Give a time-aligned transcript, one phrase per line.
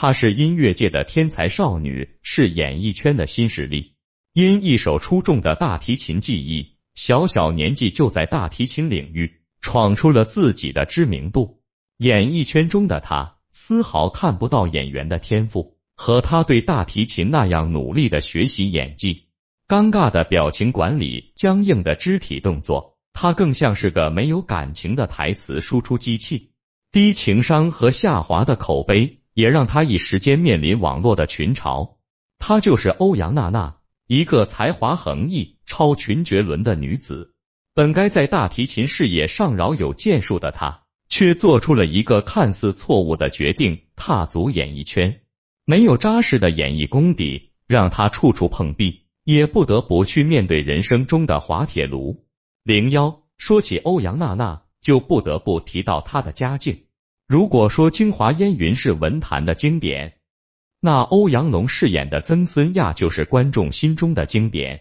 [0.00, 3.96] 她是音乐界的天才少女，是演艺圈的新势力。
[4.32, 11.60] 因一手出众的大提琴技艺，小小年纪就在大提琴领域闯出了自己的知名度。
[11.98, 19.26] 演艺圈中的她丝毫看不到演员的天赋，和她对大提琴那样努力的学习演技。
[19.68, 26.52] 尴尬的表情管理，僵硬的肢体动作，她更像是个没有感情的台词输出机器。
[26.90, 31.96] 低情商和下滑的口碑，也让她一时间面临网络的群嘲。
[32.38, 37.34] 她就是欧阳娜娜，一个才华横溢、超群绝伦的女子。
[37.74, 45.22] 本该在大提琴事业上饶有建树的她，却做出了一个看似错误的决定，踏足演艺圈。
[45.64, 49.06] 没有扎实的演艺功底，让她处处碰壁。
[49.24, 52.24] 也不得不去面对人生中的滑铁卢。
[52.64, 56.84] 零幺说起欧阳娜娜，就不得不提到她的家境。
[57.30, 60.14] 如果说《京华烟云》是文坛的经典，
[60.80, 64.80] 那欧阳龙饰演的曾孙亚就是观众心中的经典。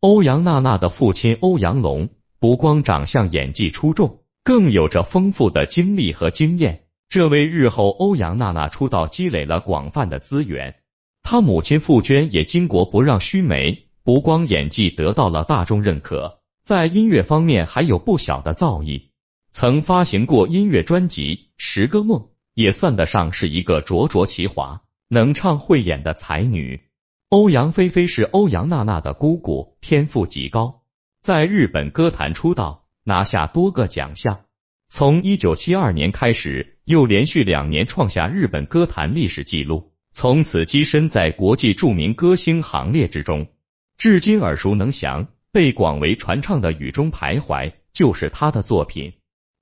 [0.00, 10.76] 欧阳娜娜的父亲欧阳龙不光长相演技出众，更有着丰富的经历和经验，这为日后欧阳娜娜出道积累了广泛的资源。
[11.22, 13.90] 她母亲傅娟也巾帼不让须眉。
[14.04, 19.09] 不光演技得到了大众认可，在音乐方面还有不小的造诣，
[19.52, 22.20] 曾发行过音乐专辑《十个梦》，
[22.54, 26.82] 也算得上是一个灼灼其华、能唱会演的才女。
[27.30, 30.82] 欧阳菲菲是欧阳娜娜的姑姑，天赋极高，
[31.20, 34.42] 在日本歌坛出道，拿下多个奖项。
[34.88, 43.48] 从一九七二年开始，又连续两年创下日本歌坛历史纪录，从此跻身在国际著名歌星行列之中。
[43.96, 49.12] 至今耳熟能详、被广为传唱的《雨中徘徊》就是他的作品。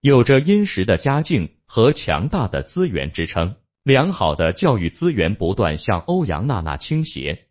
[0.00, 7.46] 有着殷实的家境和强大的资源支撑，良好的教育资源不断向欧阳娜娜倾斜。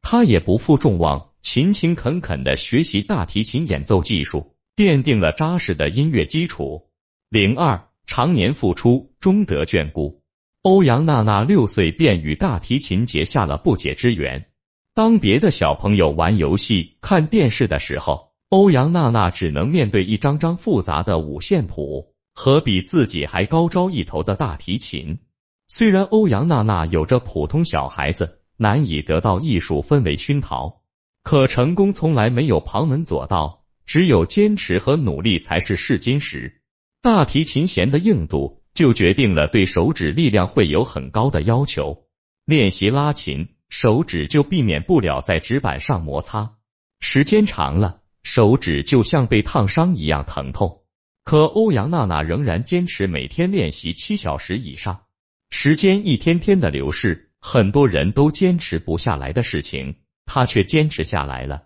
[0.00, 6.88] 他也不负众望，勤勤恳恳的学习大提琴演奏技术，奠定了扎实的音乐基础。
[7.28, 10.22] 零二，常年付出，终得眷顾。
[10.62, 14.46] 欧阳娜娜六岁便与大提琴结下了不解之缘。
[14.94, 25.20] 当别的小朋友玩游戏、看电视的时候，欧阳娜娜只能面对一张张复杂的五线谱和比自己还高招一头的大提琴。
[25.68, 30.82] 虽然欧阳娜娜有着普通小孩子难以得到艺术氛围熏陶，
[31.22, 36.60] 可成功从来没有旁门左道，只有坚持和努力才是试金石。
[37.00, 42.04] 大提琴弦的硬度就决定了对手指力量会有很高的要求。
[42.44, 43.48] 练习拉琴。
[43.70, 46.56] 手指就避免不了在纸板上摩擦，
[47.00, 50.82] 时间长了，手指就像被烫伤一样疼痛。
[51.24, 55.02] 可欧阳娜娜仍然坚持每天练习七小时以上。
[55.50, 61.64] 时间一天天的流逝，很多人都坚持不下来的事情，她却坚持下来了。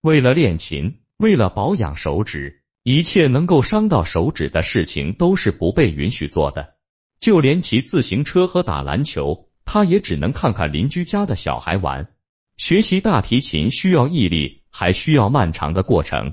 [0.00, 6.74] 为了练琴，为了保养手指，一切能够伤到手指的事情都是不被允许做的，
[7.18, 9.48] 就连骑自行车和打篮球。
[9.64, 12.12] 他也只能看看邻居家的小孩玩。
[12.58, 16.32] 学习大提琴需要毅力，还需要漫长的过程。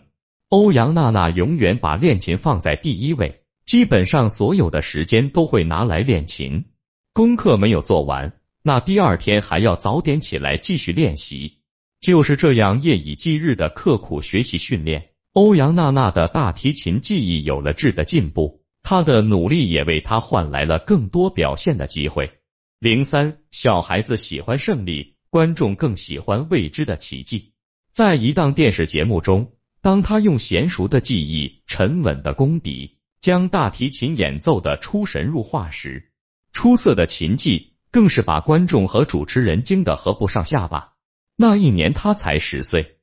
[0.49, 6.65] 欧阳娜娜永远把练琴放在第一位，基本上所有的时间都会拿来练琴。
[7.13, 11.59] 功课没有做完，那第二天还要早点起来继续练习。
[11.99, 18.63] 就是这样夜以继日的刻苦学习训练，欧阳娜娜的大提琴技艺有了质的进步。
[18.81, 22.31] 她的努力也为她换来了更多表现的机会。
[22.79, 27.50] 零三，小孩子喜欢胜利，观众更喜欢未知的奇迹。
[27.91, 36.09] 在一档电视节目中，当他用娴熟的技艺、沉稳的功底，将大提琴演奏的出神入化时，
[36.53, 40.93] 出色的琴技更是把观众和主持人惊得合不上下巴。
[41.35, 42.95] 那一年他才十岁，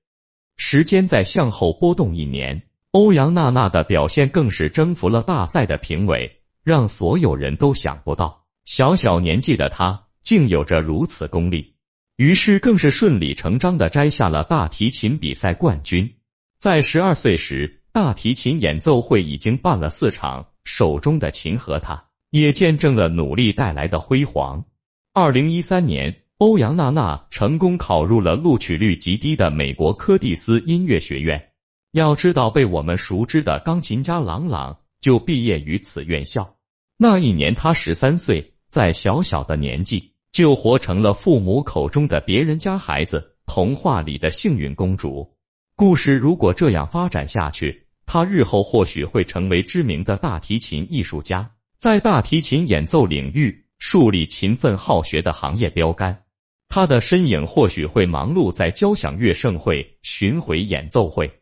[0.56, 8.46] 时间在向后波动一年，欧阳娜娜的表现更是征服了大赛的评委，让所有人都想不到。
[8.64, 11.74] 小小年纪的他竟有着如此功力，
[12.18, 16.16] 于是更是顺理成章的摘下了大提琴比赛冠军。
[16.58, 24.64] 在十二岁时，大提琴演奏会已经办了四场，手中的琴和他，也见证了努力带来的辉煌。
[25.14, 31.50] 二零一三年，欧阳娜娜成功考入了录取率极低的美国柯蒂斯音乐学院。
[31.92, 36.56] 要知道，被我们熟知的钢琴家郎朗就毕业于此院校。
[36.96, 38.54] 那一年，他十三岁。
[38.70, 45.34] 在小小的年纪就活成了父母口中的别人家孩子，童话里的幸运公主。
[45.74, 51.50] 故事如果这样发展下去，他日后或许会成为知名的大提琴艺术家，
[51.80, 56.22] 在大提琴演奏领域树立勤奋好学的行业标杆。
[56.68, 61.40] 他的身影或许会忙碌在交响乐盛会、巡回演奏会，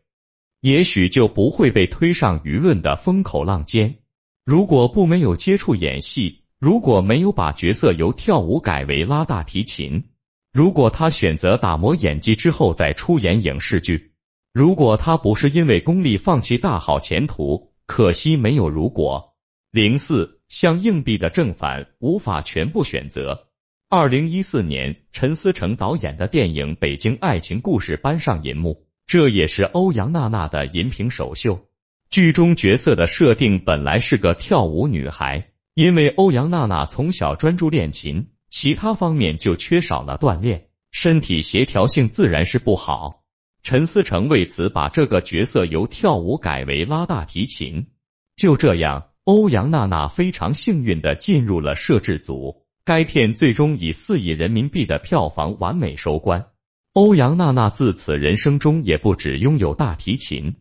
[0.59, 3.99] 也许就不会被推上舆论的风口浪尖。
[4.43, 10.05] 如果不没有接触演戏，如果没有把角色由跳舞改为拉大提琴，
[10.51, 14.13] 如果他选择打磨演技之后再出演影视剧，
[14.53, 19.35] 如果他不是因为功利放弃大好前途，可惜没有如果。
[19.69, 23.49] 零四像硬币的正反无法全部选择。
[23.87, 31.67] 二零一四年，陈思诚导演的电影《北京爱情故事》搬上银幕，这也是欧阳娜娜的银屏首秀。
[32.09, 43.21] 剧中角色的设定本来是个跳舞女孩，因为欧阳娜娜从小专注练琴，其他方面就缺少了锻炼，身体协调性自然是不好。
[43.61, 47.89] 陈思诚为此把这个角色由跳舞改为拉大提琴。
[48.35, 52.65] 就这样，欧阳娜娜非常幸运的进入了摄制组。
[52.83, 56.47] 该片最终以四亿人民币的票房完美收官。
[56.93, 60.55] 欧阳娜娜自此人生中也不只拥有大提琴，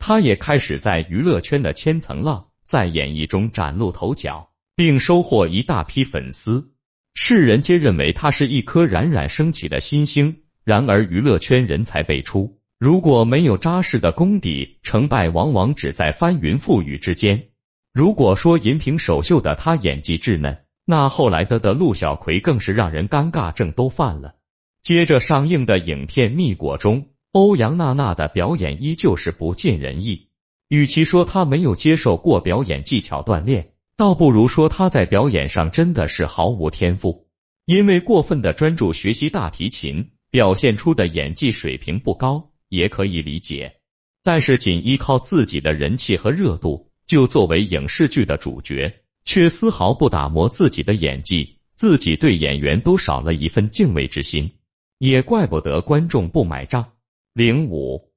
[0.00, 6.70] 她也开始在娱乐圈的千层浪，在演艺中崭露头角，并收获一大批粉丝。
[7.14, 10.42] 世人皆认为他是一颗冉冉升起的新星。
[10.62, 17.48] 然而，娱乐圈人才辈出，如果没有扎实的功底，成败往往只在翻云覆雨之间。
[17.92, 24.36] 如果说银屏首秀的他演技稚嫩，那后来的的陆小葵更是让人尴尬症都犯了。
[24.84, 30.28] 接着上映的影片《蜜果》中，欧阳娜娜的表演依旧是不尽人意。
[30.70, 37.26] 与其说他没有接受过表演技巧锻炼，倒不如说他在表演上真的是毫无天赋。
[37.66, 43.80] 因为过分的专注学习大提琴，表现出的演技水平不高，也可以理解。
[44.22, 49.02] 但是仅依靠自己的人气和热度，就作为影视剧的主角。
[49.26, 54.52] 却丝毫不打磨自己的演技，自己对演员都少了一份敬畏之心，
[54.98, 56.92] 也怪不得观众不买账。
[57.34, 58.12] 零五，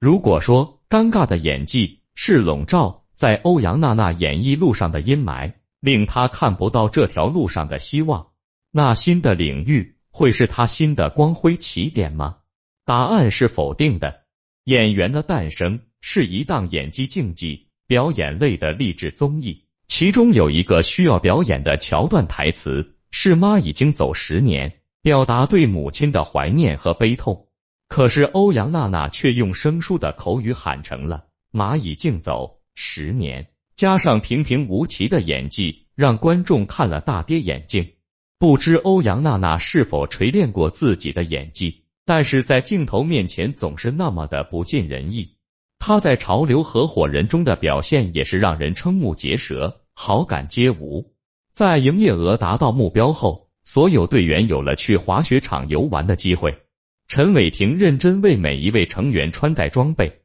[0.00, 8.30] 如果说尴尬的演技是笼罩在欧阳娜娜演艺路上的阴霾，令她看不到这条路上的希望，
[8.72, 12.38] 那新的领域会是她新的光辉起点吗？
[12.84, 14.22] 答案是否定的。
[14.64, 19.66] 演员的诞生是一档演技竞技、表演类的励志综艺。
[19.86, 27.46] 其中有一个需要表演的桥段台词是“妈已经走十年”，表达对母亲的怀念和悲痛。
[27.90, 37.94] 可是欧阳娜娜却用生疏的口语喊成了“蚂蚁竞走十年”，加上平平无奇的演技，让观众看了大跌眼镜。
[38.38, 45.34] 不知欧阳娜娜是否锤炼过自己的演技，但是在镜头面前总是那么的不尽人意。
[45.80, 49.82] 她在潮流合伙人中的表现也是让人瞠目结舌。
[49.94, 51.12] 好感皆无。
[51.52, 56.62] 在营业额达到目标后，所有队员有了去滑雪场游玩的机会。
[57.10, 60.20] 陈伟霆认真为每一位成员穿戴装备。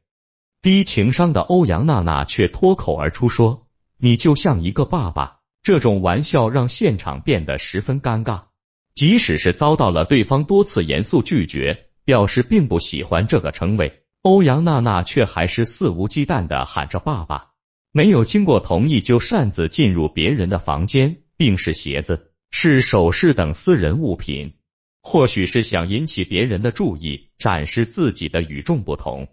[0.62, 3.66] 低情商的欧阳娜娜却脱口而出说
[3.98, 8.42] ：“你就像一个爸爸。”这种玩笑让现场变得十分尴尬。
[8.94, 17.48] 即使是遭到了对方多次严肃拒绝，表示并不喜欢这个称谓，欧阳娜娜却还是肆无忌惮的喊着爸爸。
[17.90, 24.54] 没有经过同意就擅自进入别人的房间，并是鞋子、是首饰等私人物品，
[25.08, 29.28] 或许是想引起别人的注意，展示自己的与众不同。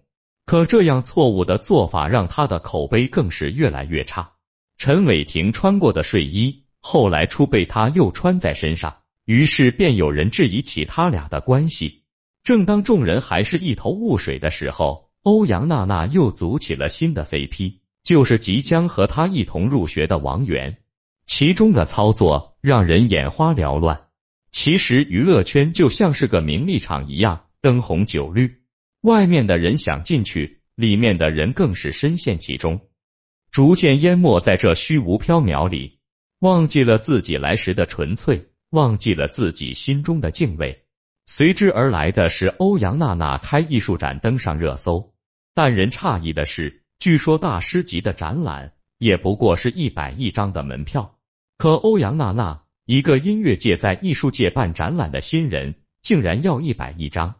[0.45, 4.33] 可这样错误的做法让他的口碑更是越来越差。
[4.77, 12.03] 陈伟霆穿过的睡衣后来出被他又穿在身上，于是便有人质疑起他俩的关系。
[12.43, 17.79] 正当众人还是一头雾水的时候，欧阳娜娜又组起了新的 CP。
[18.03, 20.77] 就是即将和他一同入学的王源，
[21.25, 24.01] 其中的操作让人眼花缭乱。
[24.53, 28.61] 其实娱乐圈就像是个名利场一样，灯红酒绿，
[29.01, 32.81] 外面的人想进去，里面的人更是深陷其中，
[33.51, 35.99] 逐渐淹没在这虚无缥缈里，
[36.39, 40.85] 忘记了自己来时的纯粹，忘记了自己心中的敬畏。
[41.25, 45.15] 随之而来的是欧阳娜娜开艺术展登上热搜，
[45.55, 46.83] 但人诧异的是。
[46.99, 51.17] 据说大师级的展览也不过是一百亿张的门票，
[51.57, 57.35] 可欧阳娜娜一个音乐界在艺术界办展览的新人，竟然要一百一张。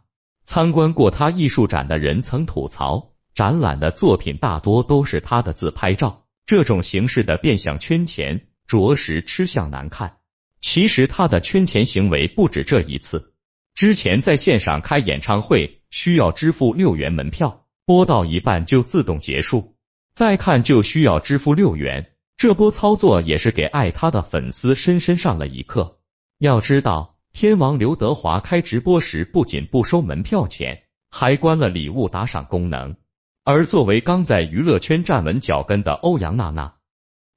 [0.46, 10.16] 参观过他艺术展的人曾吐槽，展览的作品大多都是他的自拍照，这种形式的变相圈钱，着实吃相难看。
[10.62, 13.34] 其实他的圈钱行为不止这一次，
[13.74, 17.66] 之前在线上开演唱会需要支付六元门票。
[17.84, 19.76] 播到一半就自动结束，
[20.14, 22.12] 再看就需要支付六元。
[22.36, 25.98] 这波操作也是给爱他的粉丝深深上了一课。
[26.38, 32.96] 要知道，天王刘德华开直播时不仅不收门票钱，还关了礼物打赏功能。
[33.44, 36.74] 而作为刚在娱乐圈站稳脚跟的欧阳娜娜，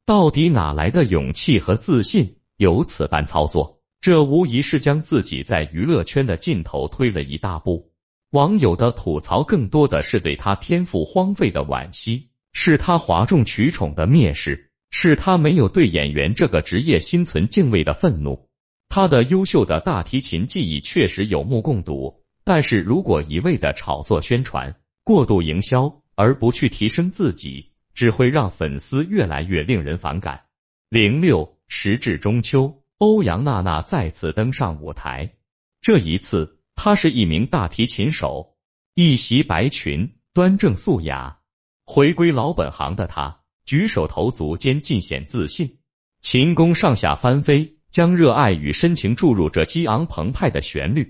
[0.05, 3.81] 到底哪来的勇气和自信有此般操作？
[3.99, 7.91] 这无疑是将自己在娱乐圈的尽头推了一大步。
[8.31, 18.49] 网友的吐槽更多的是对他天赋荒废的惋惜，是他哗众取宠的蔑视，是他没有对演员这个职业心存敬畏的愤怒。
[18.89, 30.45] 他的优秀的大提琴技艺确实有目共睹，但是如果一味的炒作宣传、过度营销，而不去提升自己，只会让粉丝越来越令人反感。
[30.89, 35.33] 零六时至中秋，欧阳娜娜再次登上舞台，
[35.81, 36.55] 这一次。
[36.79, 38.55] 她是一名大提琴手，
[38.93, 41.39] 一袭白裙，端正素雅。
[41.87, 43.36] 回归老本行的她，
[43.67, 45.79] 举手投足间尽显自信，
[46.21, 51.09] 琴弓上下翻飞，将热爱与深情注入这激昂澎湃的旋律。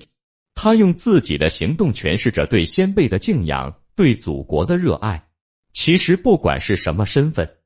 [0.56, 5.28] 他用自己的行动诠释着对先辈的敬仰，对祖国的热爱。
[5.72, 7.58] 其实不管是什么身份，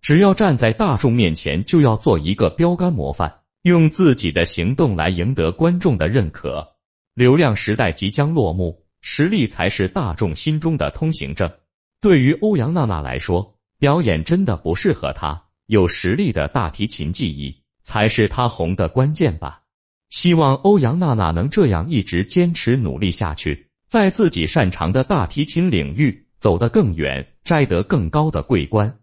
[0.00, 6.76] 只要站在大众面前，就要做一个标杆模范，用自己的行动来赢得观众的认可。
[7.12, 11.52] 流量时代即将落幕，实力才是大众心中的通行证。
[12.00, 19.62] 对于欧阳娜娜来说，表演真的不适合他，有实力的大提琴技艺才是他红的关键吧。
[20.10, 28.99] 希望欧阳娜娜能这样一直坚持努力下去，在自己擅长的大提琴领域走得更远，摘得更高的桂冠。